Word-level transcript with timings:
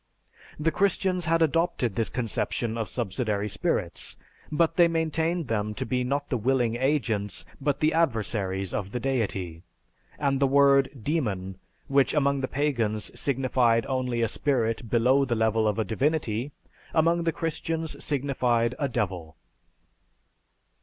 The 0.59 0.71
Christians 0.71 1.25
had 1.25 1.43
adopted 1.43 1.93
this 1.93 2.09
conception 2.09 2.75
of 2.75 2.89
subsidiary 2.89 3.47
spirits, 3.47 4.17
but 4.51 4.75
they 4.75 4.87
maintained 4.87 5.47
them 5.47 5.75
to 5.75 5.85
be 5.85 6.03
not 6.03 6.27
the 6.31 6.39
willing 6.39 6.75
agents, 6.75 7.45
but 7.61 7.81
the 7.81 7.93
adversaries 7.93 8.73
of 8.73 8.93
the 8.93 8.99
Deity; 8.99 9.61
and 10.17 10.39
the 10.39 10.47
word 10.47 10.89
demon, 11.03 11.59
which 11.87 12.15
among 12.15 12.41
the 12.41 12.47
pagans, 12.47 13.11
signified 13.19 13.85
only 13.85 14.23
a 14.23 14.27
spirit 14.27 14.89
below 14.89 15.23
the 15.23 15.35
level 15.35 15.67
of 15.67 15.77
a 15.77 15.85
Divinity, 15.85 16.51
among 16.95 17.21
the 17.23 17.31
Christians 17.31 18.03
signified 18.03 18.73
a 18.79 18.89
devil." 18.89 19.35